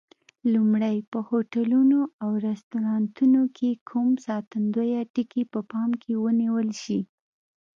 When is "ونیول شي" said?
6.23-6.99